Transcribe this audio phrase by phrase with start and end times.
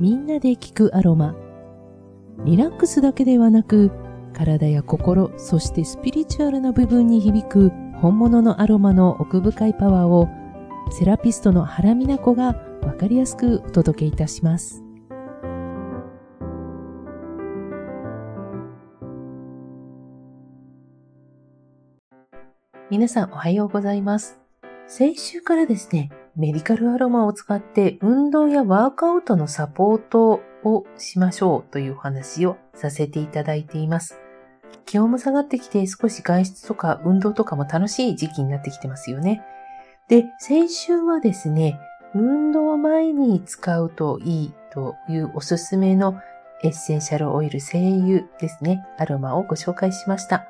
[0.00, 1.34] みんなで聞くアロマ。
[2.44, 3.90] リラックスだけではなく、
[4.32, 10.28] 体や心、そしてスピリチュアルな部分に響く本物のアロマの奥深いパワーを、
[10.92, 14.84] セラピストの原美奈子がわかりやすくお届けいたします。
[22.88, 24.38] 皆さんおはようございます。
[24.86, 34.20] 先週からですね、メディカルアロマを使って運動やワークアウトのサポートをしましょうというお話をさせていただいています。
[34.86, 39.42] 気温も下がってきて少し外出とか運動とかも楽しい時期になってきてますよね。
[40.08, 41.80] で、先週はですね、
[42.14, 46.20] 運動前に使うといいというおすすめの
[46.62, 50.46] エッセンシャルオイル精油ですね、アロマをご紹介しました。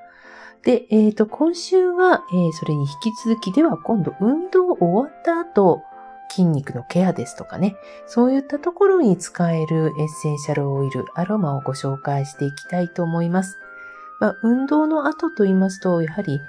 [0.64, 5.82] で、えっ、ー、と、今週は、えー、それに引き続きでは今度運動終わった後、
[6.30, 13.58] 筋肉のケアですとかね、そういったところに使えるエッセンシャルオイル、アロマをご紹介していきたいと思います。
[14.20, 16.41] まあ、運動の後と言いますと、やはり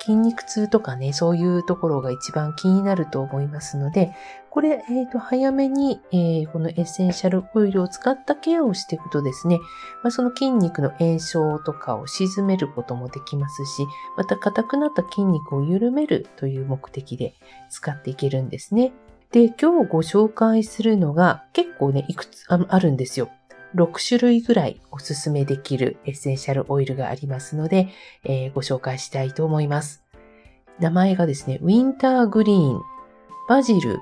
[0.00, 4.12] 筋肉痛とかね、そういうところが一番気になると思いますので、
[4.54, 9.58] これ、えっ、ー、と、早めに、えー、このエッセンシャルオイルを使ったケアをしていくとですね、
[10.04, 13.84] まあ、その筋肉の炎症とかを沈めることもできますし、
[14.16, 17.34] また硬くなった筋肉を緩めるという目的で
[17.68, 18.92] 使っていけるんですね。
[19.32, 23.30] で、今日ご紹介するのが結構ね、いくつあるんですよ。
[23.74, 27.88] 6種類ぐらいおすすめできるエッセンシャルオイルがありますので、
[28.22, 30.04] えー、ご紹介したいと思います。
[30.78, 32.80] 名前がですね、ウィンターグリーン、
[33.48, 33.98] バジル、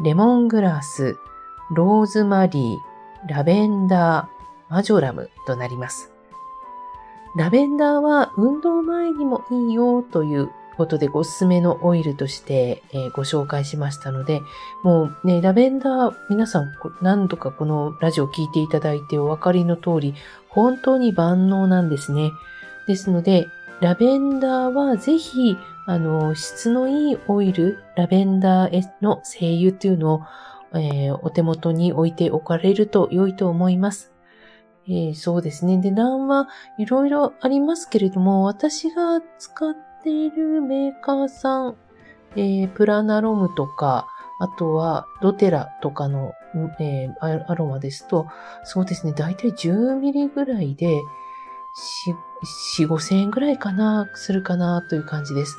[0.00, 1.18] レモングラス、
[1.72, 6.12] ローズマリー、ラベンダー、マジョラムとなります。
[7.36, 14.40] ラベンダーは運動前にもいいよということでおすすめのオイルとして、え、ご紹介しましたので、
[14.84, 20.14] もうね、ラベンダー皆さん何度かこのラジオを聞いていただいてお分かりの通り、
[20.48, 22.30] 本当に万能なんですね。
[22.86, 23.48] ですので、
[23.80, 25.56] ラベンダーはぜひ
[25.88, 30.22] あの、質のいいオイル、ラベンダーの精油っていうのを、
[30.78, 34.12] えー、お手元に置いておかれると良いと思います。
[34.86, 35.78] えー、そうですね。
[35.78, 36.46] で、難は
[36.78, 41.76] いろいろありますけれども、私が使っているメーカーさん、
[42.36, 44.08] えー、プラナロムとか、
[44.40, 46.34] あとはドテラとかの、
[46.80, 48.26] えー、アロマですと、
[48.62, 51.00] そうですね、だいたい10ミリぐらいで、
[52.76, 55.56] 4、5千円ぐらいかな、するかなという感じです。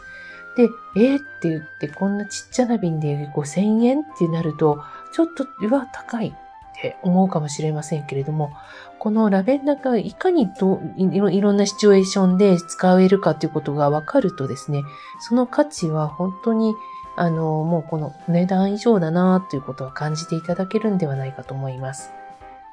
[0.59, 4.83] で、えー、って言って、こんなちっちゃな瓶で5000円ってなると、
[5.13, 8.51] ちょっと、うわ、高いって思うかもしれませんけれども、
[8.99, 14.83] このラベンダーがいかにどいろんなシチュエーションで使えるかということが分かるとですね、
[15.21, 16.75] その価値は本当に、
[17.15, 22.11] あの、もうこの値段以上だなということは感じていただけるんではないかと思います。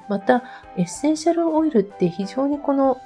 [0.09, 0.43] また、
[0.75, 2.97] エッセンシャルオイルって非常にこの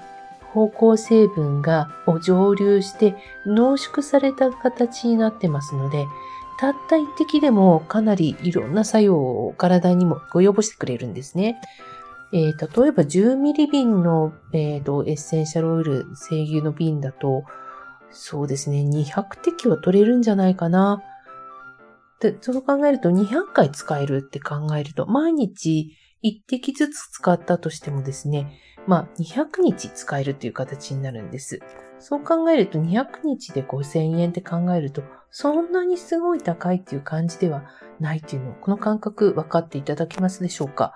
[0.54, 6.08] 方向成分がを蒸留して濃縮された形になってますので、
[6.60, 11.60] たった一滴でもかなりいろんな作用を体にも及ぼしてくれるんですね。
[12.34, 17.44] えー、例えば10ミリ瓶の、えーと、エッセンシャルオイル精油の瓶だと、
[18.12, 21.02] そうですね、200滴は取れるんじゃないかな。
[22.20, 31.62] で、そう考えると200回使えるって考えると、毎日1滴ずつ使ったとしてもですね、まあ、200日使えるという形になるんです。
[32.00, 37.64] そう考えると200日で5000円って考えると、そんなにすごい高いっていう感じでは
[38.00, 40.94] ないっていうのを、この感覚分かっていただけますでしょうか？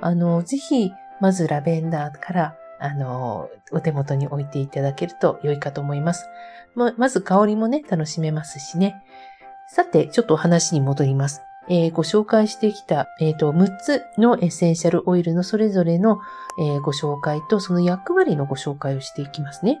[0.00, 6.26] あの、ぜひ、まずラベンダーから、あの、お手元に置いていただけると良いかと思います。
[6.74, 9.02] ま、まず香りもね、楽しめますしね。
[9.68, 11.42] さて、ちょっと話に戻ります。
[11.68, 16.20] えー、ご紹介してきた、えーと、6つのエッセンシャルオイルのそれぞれの、
[16.58, 19.80] えー、ご紹介とその役割のご紹介をしていきますね。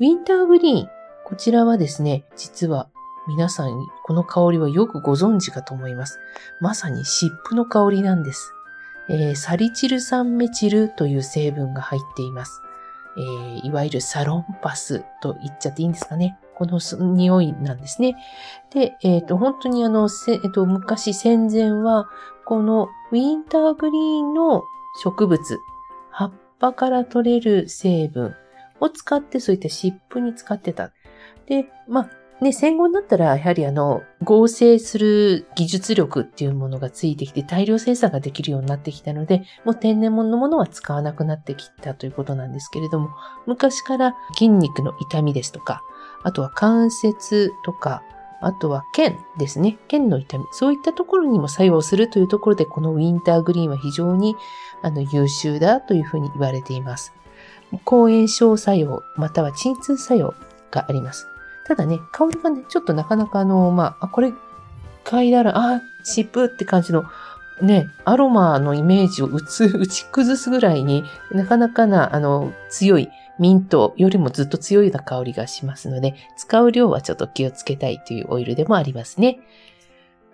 [0.00, 0.88] ウィンターグリーン。
[1.24, 2.88] こちらはですね、実は
[3.28, 6.18] 皆さんこの香りはよくご存知かと思います。
[6.60, 8.52] まさに湿布の香りなんです。
[9.10, 12.62] えー、サリチル酸メチルという成分が入っています。
[13.16, 16.38] えー、いわゆるサロンパスと言っちゃっていいんですかね。
[16.54, 16.80] この
[17.14, 18.16] 匂いなんですね。
[18.72, 22.08] で、えっ、ー、と、本当にあの、えー、と、昔戦前は、
[22.44, 24.64] このウィンターグリーンの
[25.02, 25.60] 植物、
[26.10, 28.34] 葉っぱから取れる成分
[28.80, 30.90] を使って、そういった湿布に使ってた。
[31.46, 32.10] で、まあ、
[32.40, 43.10] ね、戦後になったら、やはりあの、合成する技術力っていうものがついてきて、大量生産ができるようになってきたので、もう天然物のものは使わなくなってきたということなんですけれども、
[43.46, 45.82] 昔から筋肉の痛みですとか、
[46.22, 48.02] あとは関節とか、
[48.40, 49.78] あとは腱ですね。
[49.88, 50.44] 腱の痛み。
[50.52, 54.36] そういったところにも作用するというところで、このウィンターグリーンは非常に
[54.82, 57.12] あの優秀だというふうに言われています。
[57.84, 60.34] 抗炎症作用、または鎮痛作用
[60.70, 61.26] があります。
[61.68, 64.32] ただね、香りがね、ちょっとなかなかあの、まあ、これ、
[65.04, 67.04] 嗅いだら、あ、湿布って感じの
[67.60, 79.40] ね、アロマのイメージを打つ、 打ち崩すぐらいになかなかな、あの、強いミントよりもずっと強いような香りがしますので、使う量はちょっと気をつけたいというオイルでもありますね。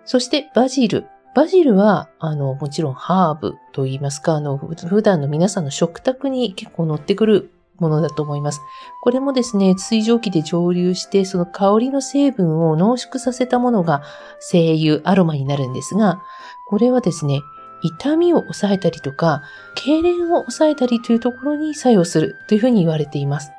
[0.05, 1.05] そしてバジル。
[1.35, 8.61] バジルは、あの、もちろんハーブと言いますか、あの、普段の皆さんの食卓に結構乗ってくるものだと思います。
[9.01, 14.01] これもですね、水蒸気で蒸留して、その香りの成分を濃縮させたものが
[14.39, 16.21] 精油、アロマになるんですが、
[16.67, 17.41] これはですね、
[17.81, 19.43] 痛みを抑えたりとか、
[19.75, 23.51] 痙攣を抑えたりというところに作用するというふうに言われています。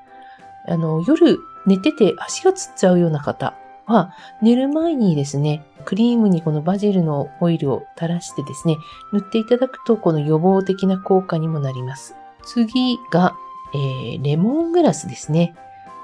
[0.68, 3.54] あの、夜寝てて足がつっちゃうような方
[3.86, 8.76] は、寝る前にですね、クリームにこのバジルのオイルを垂らしてですね、
[9.12, 12.16] 塗っていただくと、この予防的な効果にもなります。
[12.44, 13.36] 次が、
[13.74, 15.54] えー、レモングラスですね。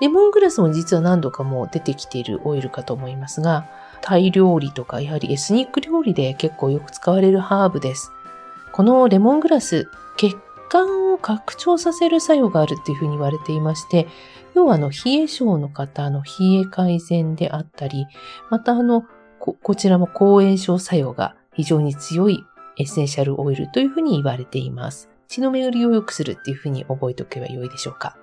[0.00, 3.68] レモングラスも実は何度かもう出てきているオイルかと思いますが、
[4.00, 8.10] タイ料理とか、やはりエスニック料理で結構よく使われるハーブです。
[8.72, 10.34] このレモングラス、血
[10.68, 14.08] 管を拡張させる作用があるっていうふうに言われていまして、
[14.54, 18.06] 要はあの、冷え性の方の冷え改善であったり、
[18.50, 19.04] またあの、
[19.38, 22.44] ここちらも抗炎症作用が非常に強い
[22.78, 25.11] エッセンシャルオイルというふうに言われています。
[25.32, 28.19] 血の巡りを良くするっていうふうに覚えておけばよいでしょうか。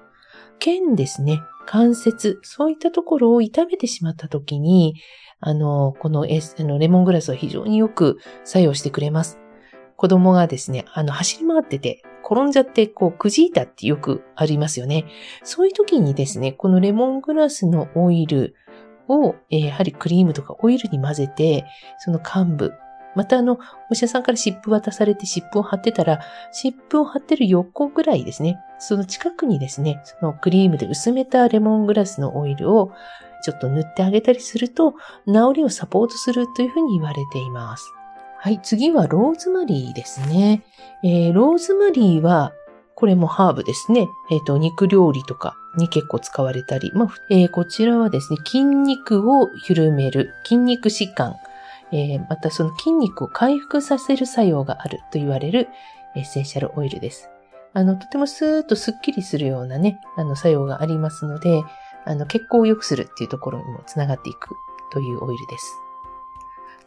[0.59, 4.95] 腱ですね、関節、そういったところを痛めてしまった時に、
[5.39, 9.39] あの、このエあのレモングラスは非常によく作用してくれます。
[9.95, 15.05] 子供がですね、あの、走り回ってて、転んじゃって、こう、くじいたってよくありますよね。
[15.43, 18.55] そういう時にですね、このレモングラスのオイル
[19.07, 21.65] を、え、やはりクリームとかオイルに混ぜて、
[21.97, 22.73] その幹部、
[23.19, 26.21] またあの、お医者さんから湿布渡されて湿布を貼ってたら、
[26.53, 32.93] 湿布を貼ってる横ぐらいですね、その近くにですね、そのクリームで薄めたレモングラスのオイルを
[33.43, 34.93] ちょっと塗ってあげたりすると、
[35.27, 37.93] 治りをサポートするというふうに言われています。
[38.37, 40.63] はい、次はローズマリーですね。
[41.03, 42.53] えー、ローズマリーは、
[42.95, 44.07] これもハーブですね。
[44.31, 51.35] えっ、ー、と、肉料理とかに結構使われたり、まあ、えー、こちらはですね、筋肉を緩める、筋肉疾患、
[51.91, 55.69] えー、またその筋肉を回復させる作用があると言われる
[56.15, 57.29] エッセンシャルオイルです。
[57.73, 61.63] あの、とてもスーッとスッキリするようなね、あの、作用がありますので、
[62.05, 64.55] あの、血行を良くするっていうところにもつながっていく
[64.91, 65.75] というオイルです。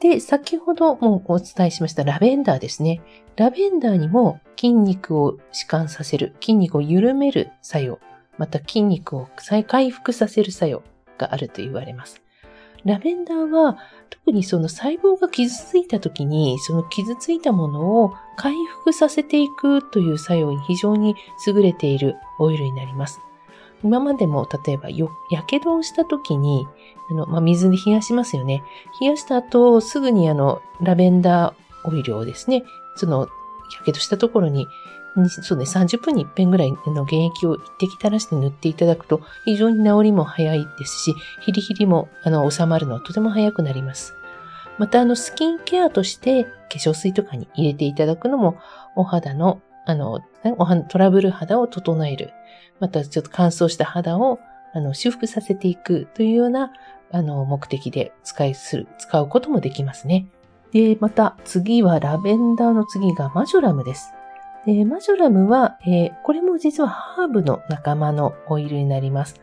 [0.00, 3.00] で、先ほどもお伝えしましたラベンダーですね。
[3.36, 8.00] ラベンダーにも筋肉を弛緩させる、筋肉を緩める作用、
[8.36, 10.82] また筋肉を再回復させる作用
[11.18, 12.20] があると言われます。
[12.84, 13.78] ラベンダーは
[14.10, 21.14] 特にその細胞が傷ついた時にその傷ついたものを回復させていくという作用に非常に
[21.46, 23.20] 優れているオイルになります。
[23.84, 26.68] 今までも例えばよ、やけどをした時に、
[27.10, 28.62] あの、まあ、水で冷やしますよね。
[29.00, 32.62] 冷やした後、すぐにあの、ラベンダーオイルをですね、
[32.96, 33.26] その、や
[33.84, 34.68] けどしたところに、
[35.28, 44.14] そうね、30分に1遍ぐらいの原液を一滴垂らして塗っていただくと、非常に治りも早いですし、ヒリヒリも、あの、収まるのはとても早くなります。
[44.78, 48.56] また、あの、スキンケアとして、化粧水とかに入れていただくのも、
[48.96, 50.20] お肌の、あの、
[50.88, 52.32] トラブル肌を整える。
[52.82, 54.40] またちょっと乾燥した肌を
[54.74, 56.72] あの修復させていくというような
[57.12, 60.26] あの目的で使いする、使うこともできますね。
[60.72, 64.12] で、また次はラベンダーの次がマジョラムです。
[64.66, 69.40] でマジョラムは、えー、これも実はハーブの仲間のオイルになります。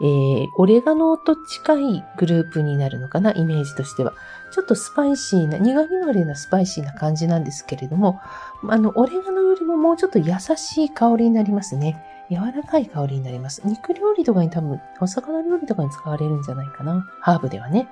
[0.00, 4.14] えー、オレガノと近いグループになるのかな、イメージとしては。
[4.50, 8.20] ちょっとスパイシーな、苦味のあるようなスパイシーな感じなんですけれども、
[8.68, 12.02] あの、オレガノよりももうちょっと優しい香りになりますね。
[12.30, 13.62] 柔らかい香りになります。
[13.64, 17.06] 肉料理とかに多分、お魚料理とかに使われるんじゃないかな。
[17.20, 17.88] ハーブではね。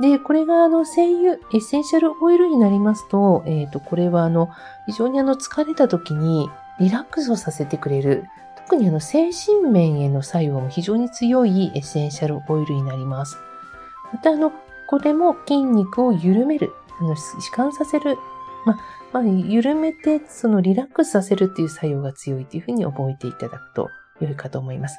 [0.00, 4.50] で、これがあの、精油、エッセンシャルオイルになりますと、えっ、ー、と、これはあの、
[4.86, 8.24] 非常にあの、疲れた時にリラックスをさせてくれる、
[8.56, 13.36] 特にあの、精神面への作用も非常に強いエッセンシャルオイルになります。
[14.12, 14.52] またあの、
[14.88, 18.16] これも筋肉を緩める、あの、弛緩させる、
[18.64, 18.78] ま、
[19.12, 23.88] まあ、緩めて、そのリラックスさせるっていう作用が強いというふうに覚えていただくと
[24.20, 24.98] 良いかと思います。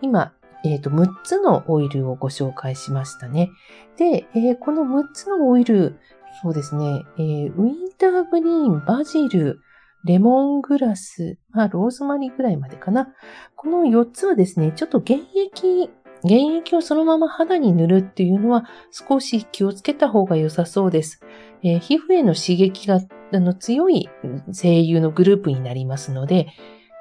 [0.00, 0.32] 今、
[0.66, 3.50] えっ、ー、と、6つのオイルをご紹介しましたね。
[3.96, 5.98] で、えー、この6つのオイル、
[6.42, 9.60] そうですね、えー、ウィンターグリーン、バジル、
[10.04, 13.08] レモングラス、まあ、ローズマリーぐらいまでかな。
[13.54, 15.90] この4つはですね、ちょっと原液
[16.22, 21.20] 原液をそのまま肌に塗るっていうのは少し気をつけた方が良さそうです。
[21.62, 23.00] えー、皮膚への刺激が
[23.32, 24.08] あの強い
[24.52, 26.48] 精油のグループになりますので、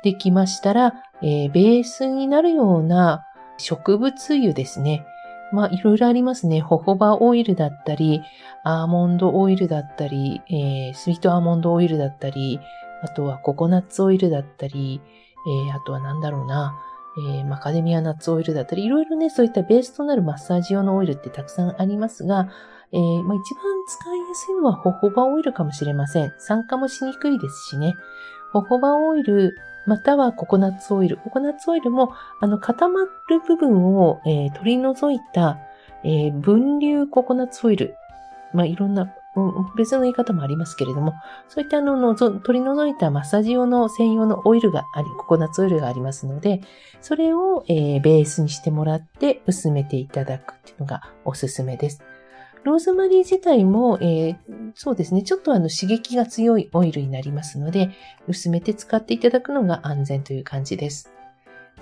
[0.04, 0.94] できましたら、
[1.24, 3.25] えー、ベースになるような
[3.58, 5.06] 植物油ですね。
[5.52, 6.60] まあ、いろいろありますね。
[6.60, 8.22] ホホバオイルだったり、
[8.64, 12.60] アーモンドオイルだったり、えー、スイートアーモンドオイルだったり、
[13.04, 15.02] あとはココナッツオイルだったり、
[15.48, 16.76] えー、あとはなんだろうな、
[17.18, 22.50] えー、マカデミアナッツオイルだったり、いろいろね、そういったベースとなるマッサージ用のオイルってたくさんありますが、
[22.92, 26.34] えー、まあ、一番使いやすいのはホホバオイルかもしれません。
[26.40, 27.94] 酸化もしにくいですしね。
[28.52, 29.56] ホホバオイル、
[29.86, 31.18] またはココナッツオイル。
[31.18, 33.10] ココナッツオイルも、あの、固まる
[33.48, 35.60] 部分を、えー、取り除いた、
[36.04, 37.96] えー、分流ココナッツオイル。
[38.54, 39.14] まあ、いろんな、
[39.76, 41.14] 別の言い方もありますけれども、
[41.50, 46.62] そういったあのの取り除いたマッサージ用の専用のオイルがあり、ココナッツオイルがありますので、
[47.02, 52.02] それを、えー、ベースにしてもらって薄めていただくっていうのがおすすめです。
[52.66, 54.38] ローズマリー自体も、えー、
[54.74, 57.92] そうですね、ちょっとあの刺激が強いオイルになりますので、
[58.28, 61.12] 薄めて使っていただくのが安全という感じです。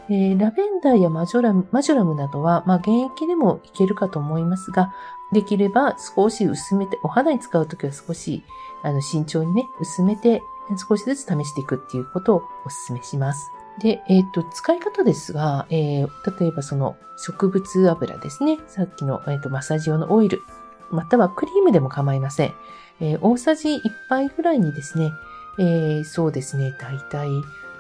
[0.10, 4.94] えー、ラベンダーやマジョラムマジョラムなどは、まあ、現役でもいけるかと思いますが、
[5.32, 8.44] できれば少し薄めて、お肌に使うときは少し
[8.84, 10.42] あの慎重にね、薄めて
[10.90, 12.42] 少しずつ試していくっていうことをお
[12.88, 13.50] 勧めします。
[13.80, 18.60] で、えっ、ー、と、使い方ですが、えー、例えばその植物油ですね。
[18.68, 20.44] さっきの、えーと、マッサージ用のオイル。
[20.92, 22.54] またはクリームでも構いません。
[23.00, 25.12] えー、大さじ1杯ぐらいにですね、
[25.60, 27.30] えー、そうですね、だいたい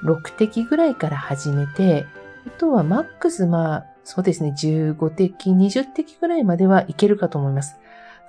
[0.03, 2.05] 6滴ぐらいから始めて、
[2.47, 7.77] あとはマックス、まあ、そうですね、15滴、20滴ぐらいまではいけるかと思います。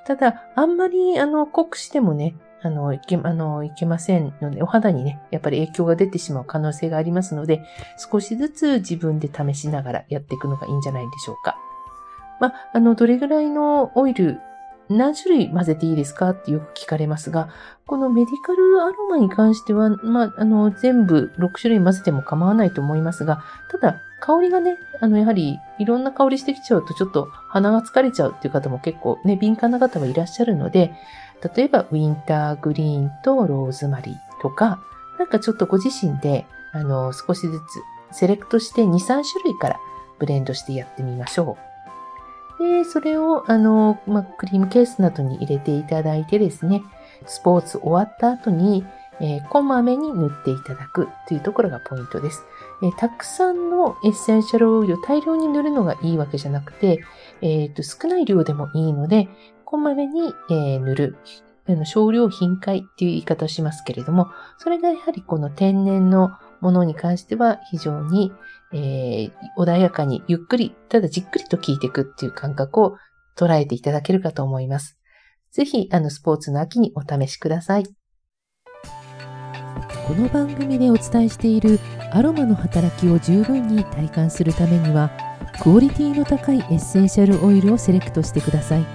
[0.07, 7.63] ただ、あんまり、あの、濃くしてもね、あの、いけ、あの、いけませんので、お肌にね、やっぱり影響が出てしまう可能性がありますので、
[7.99, 11.59] 少しずつ自分で試しながらやっていくのがいいんじゃないでしょうか。
[12.41, 14.41] まあ、あの、どれぐらいのオイル
[14.91, 16.31] 何種類混ぜていいですか？
[16.31, 17.49] ってよく聞かれますが、
[17.87, 30.95] このメディカルアロマに関しては、まあ、あの、全部6種類混ぜても構わないと思いますが、ただ、香りがね、あの、やはり、いろんな香りしてきちゃうと、ちょっと鼻が疲れちゃうっていう方も結構ね、敏感な方はいらっしゃるので、
[31.55, 34.81] 例えば、ウィンターグリーンとローズマリーとか、
[35.19, 37.61] なんかちょっとご自身で、あの、少しず
[38.11, 39.77] つセレクトして2、3種類から
[40.19, 41.74] ブレンドしてやってみましょう。
[42.59, 46.83] で、それを、あの、まあ、クリームケースなどに入れていただいてですね、
[47.27, 48.85] スポーツ終わった後に、
[49.21, 52.45] えー、こまめに塗っていただくというところがポイントです。
[52.83, 57.01] えー、たくさんのエッセンシャルオイルを大量に塗るのがいいわけじゃなくて、
[57.41, 59.29] えーと、少ない量でもいいので、
[59.65, 61.17] こまめに、えー、塗る。
[61.67, 66.33] あの少量頻回っていう言い方をしますけれども、それがやはりこの天然の
[66.65, 68.33] ものに関しては非常に、
[68.73, 72.97] えー、穏やかにゆっくり、ただじっくりと聞いていくっていう感覚を
[73.37, 74.99] 捉えていただけるかと思います。
[75.53, 77.85] ぜひ、あの、スポーツの秋にお試しください。
[77.85, 77.93] こ
[80.15, 81.79] の番組でお伝えしている
[82.13, 85.11] アロマの働きを十分に体感するためには、
[85.63, 88.87] クオリティの高いエッセンシャルオイルをセレクトしてください。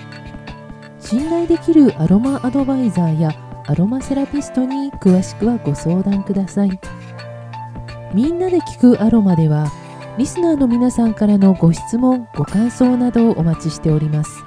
[0.99, 3.31] 信頼できるアロマアドバイザーや
[3.67, 6.71] アロマセラピストに詳しくはご相談ください。
[8.13, 9.71] みんなで聞くアロマでは
[10.17, 14.43] リスナーの皆さんからのご質問ご感想などをお待ちしております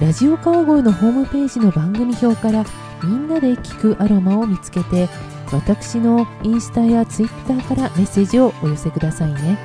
[0.00, 2.64] ラジオ川越のホームページの番組表から
[3.02, 5.08] みんなで聞くアロマを見つけて
[5.52, 9.58] 私のインスタやツイッターからメッセージをお寄せくださいね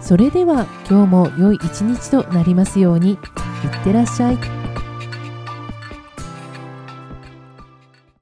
[0.00, 3.18] それでは今日も良い一日となりますようにいっ
[3.82, 4.63] てらっしゃい。